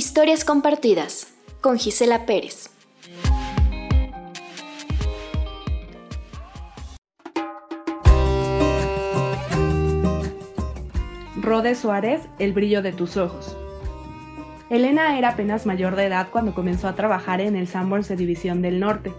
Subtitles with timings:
[0.00, 1.26] Historias compartidas
[1.60, 2.70] con Gisela Pérez.
[11.42, 13.56] Rode Suárez, El brillo de tus ojos.
[14.70, 18.62] Elena era apenas mayor de edad cuando comenzó a trabajar en el Sanborns de División
[18.62, 19.12] del Norte.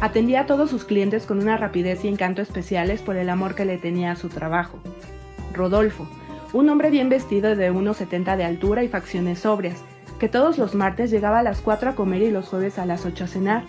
[0.00, 3.66] Atendía a todos sus clientes con una rapidez y encanto especiales por el amor que
[3.66, 4.78] le tenía a su trabajo.
[5.52, 6.08] Rodolfo,
[6.54, 9.84] un hombre bien vestido de 1,70 de altura y facciones sobrias,
[10.22, 13.04] que todos los martes llegaba a las 4 a comer y los jueves a las
[13.04, 13.64] 8 a cenar.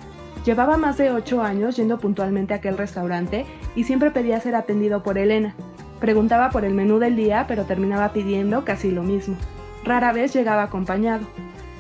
[0.46, 5.02] Llevaba más de 8 años yendo puntualmente a aquel restaurante y siempre pedía ser atendido
[5.02, 5.56] por Elena.
[6.00, 9.36] Preguntaba por el menú del día, pero terminaba pidiendo casi lo mismo.
[9.84, 11.26] Rara vez llegaba acompañado.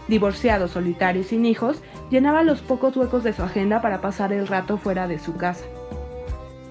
[0.08, 4.48] Divorciado, solitario y sin hijos, llenaba los pocos huecos de su agenda para pasar el
[4.48, 5.66] rato fuera de su casa.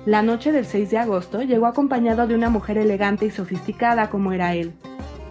[0.06, 4.32] La noche del 6 de agosto llegó acompañado de una mujer elegante y sofisticada como
[4.32, 4.72] era él.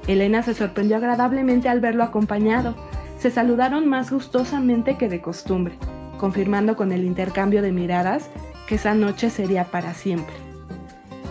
[0.07, 2.75] Elena se sorprendió agradablemente al verlo acompañado.
[3.17, 5.75] Se saludaron más gustosamente que de costumbre,
[6.17, 8.29] confirmando con el intercambio de miradas
[8.67, 10.33] que esa noche sería para siempre.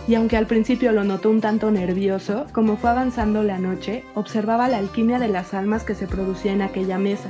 [0.07, 4.67] Y aunque al principio lo notó un tanto nervioso, como fue avanzando la noche, observaba
[4.67, 7.29] la alquimia de las almas que se producía en aquella mesa.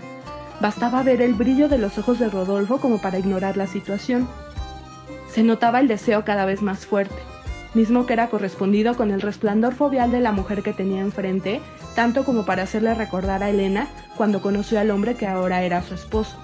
[0.62, 4.28] Bastaba ver el brillo de los ojos de Rodolfo como para ignorar la situación.
[5.30, 7.16] Se notaba el deseo cada vez más fuerte,
[7.74, 11.62] mismo que era correspondido con el resplandor fobial de la mujer que tenía enfrente,
[11.96, 15.94] tanto como para hacerle recordar a Elena cuando conoció al hombre que ahora era su
[15.94, 16.38] esposo.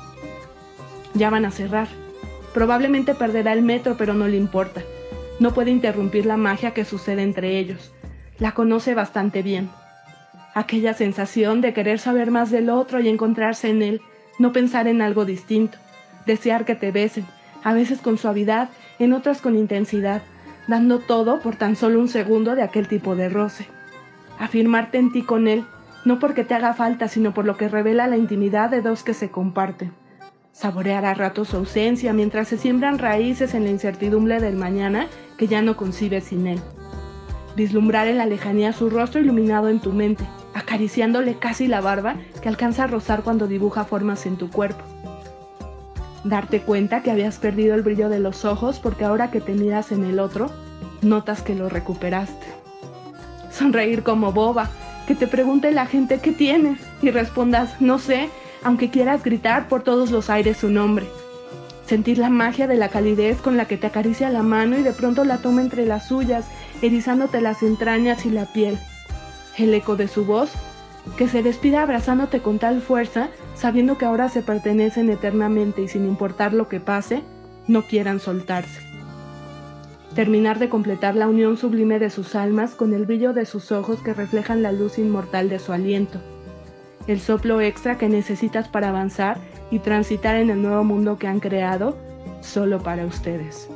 [1.13, 1.87] Ya van a cerrar.
[2.53, 4.81] Probablemente perderá el metro, pero no le importa.
[5.39, 7.91] No puede interrumpir la magia que sucede entre ellos.
[8.39, 9.69] La conoce bastante bien.
[10.53, 14.01] Aquella sensación de querer saber más del otro y encontrarse en él,
[14.39, 15.77] no pensar en algo distinto,
[16.25, 17.25] desear que te besen,
[17.63, 20.21] a veces con suavidad, en otras con intensidad,
[20.67, 23.67] dando todo por tan solo un segundo de aquel tipo de roce.
[24.37, 25.65] Afirmarte en ti con él,
[26.05, 29.13] no porque te haga falta, sino por lo que revela la intimidad de dos que
[29.13, 29.93] se comparten.
[30.51, 35.47] Saborear a ratos su ausencia mientras se siembran raíces en la incertidumbre del mañana que
[35.47, 36.59] ya no concibes sin él.
[37.55, 42.49] Vislumbrar en la lejanía su rostro iluminado en tu mente, acariciándole casi la barba que
[42.49, 44.83] alcanza a rozar cuando dibuja formas en tu cuerpo
[46.23, 49.91] darte cuenta que habías perdido el brillo de los ojos porque ahora que te miras
[49.91, 50.51] en el otro,
[51.01, 52.45] notas que lo recuperaste.
[53.51, 54.69] Sonreír como boba,
[55.07, 58.29] que te pregunte la gente qué tienes y respondas no sé,
[58.63, 61.07] aunque quieras gritar por todos los aires su nombre.
[61.85, 64.91] Sentir la magia de la calidez con la que te acaricia la mano y de
[64.91, 66.45] pronto la toma entre las suyas,
[66.81, 68.77] erizándote las entrañas y la piel.
[69.57, 70.51] El eco de su voz
[71.15, 76.05] que se despida abrazándote con tal fuerza, sabiendo que ahora se pertenecen eternamente y sin
[76.05, 77.23] importar lo que pase,
[77.67, 78.81] no quieran soltarse.
[80.15, 83.99] Terminar de completar la unión sublime de sus almas con el brillo de sus ojos
[84.01, 86.19] que reflejan la luz inmortal de su aliento.
[87.07, 89.37] El soplo extra que necesitas para avanzar
[89.69, 91.97] y transitar en el nuevo mundo que han creado
[92.41, 93.69] solo para ustedes.